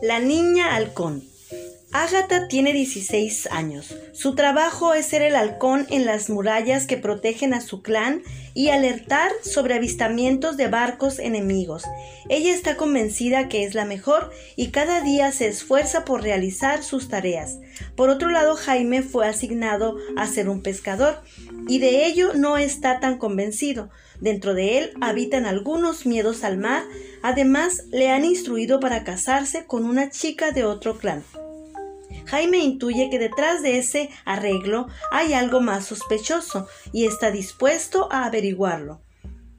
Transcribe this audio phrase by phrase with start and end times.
[0.00, 1.24] La niña halcón.
[1.90, 3.96] Ágata tiene 16 años.
[4.12, 8.22] Su trabajo es ser el halcón en las murallas que protegen a su clan
[8.54, 11.82] y alertar sobre avistamientos de barcos enemigos.
[12.28, 17.08] Ella está convencida que es la mejor y cada día se esfuerza por realizar sus
[17.08, 17.58] tareas.
[17.98, 21.20] Por otro lado, Jaime fue asignado a ser un pescador
[21.66, 23.90] y de ello no está tan convencido.
[24.20, 26.84] Dentro de él habitan algunos miedos al mar.
[27.22, 31.24] Además, le han instruido para casarse con una chica de otro clan.
[32.26, 38.26] Jaime intuye que detrás de ese arreglo hay algo más sospechoso y está dispuesto a
[38.26, 39.00] averiguarlo.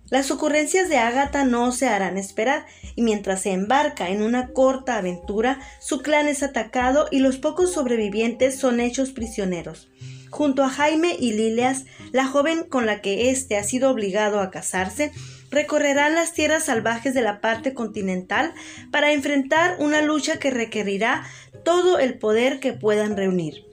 [0.10, 4.98] Las ocurrencias de Ágata no se harán esperar, y mientras se embarca en una corta
[4.98, 9.90] aventura, su clan es atacado y los pocos sobrevivientes son hechos prisioneros.
[10.32, 14.50] Junto a Jaime y Lilias, la joven con la que éste ha sido obligado a
[14.50, 15.12] casarse,
[15.52, 18.54] recorrerán las tierras salvajes de la parte continental
[18.92, 21.24] para enfrentar una lucha que requerirá
[21.64, 23.69] todo el poder que puedan reunir.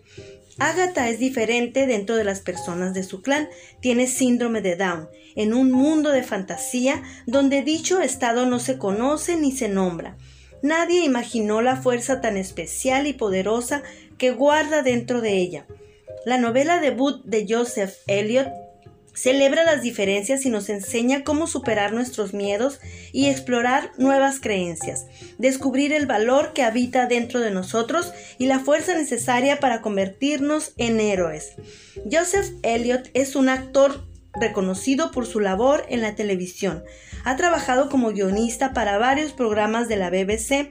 [0.58, 3.48] Agatha es diferente dentro de las personas de su clan.
[3.80, 9.36] Tiene síndrome de Down, en un mundo de fantasía donde dicho estado no se conoce
[9.36, 10.16] ni se nombra.
[10.62, 13.82] Nadie imaginó la fuerza tan especial y poderosa
[14.16, 15.66] que guarda dentro de ella.
[16.24, 18.48] La novela debut de Joseph Elliot
[19.16, 22.80] celebra las diferencias y nos enseña cómo superar nuestros miedos
[23.12, 25.06] y explorar nuevas creencias,
[25.38, 31.00] descubrir el valor que habita dentro de nosotros y la fuerza necesaria para convertirnos en
[31.00, 31.54] héroes.
[32.10, 34.06] Joseph Elliot es un actor
[34.38, 36.84] reconocido por su labor en la televisión.
[37.24, 40.68] Ha trabajado como guionista para varios programas de la BBC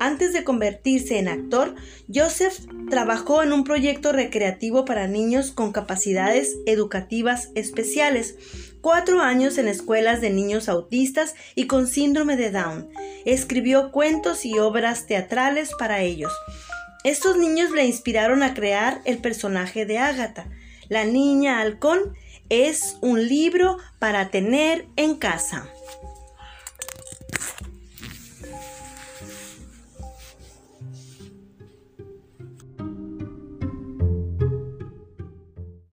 [0.00, 1.74] antes de convertirse en actor,
[2.12, 2.58] Joseph
[2.90, 8.36] trabajó en un proyecto recreativo para niños con capacidades educativas especiales,
[8.80, 12.88] cuatro años en escuelas de niños autistas y con síndrome de Down.
[13.24, 16.32] Escribió cuentos y obras teatrales para ellos.
[17.04, 20.48] Estos niños le inspiraron a crear el personaje de Agatha.
[20.88, 22.14] La niña halcón
[22.48, 25.68] es un libro para tener en casa.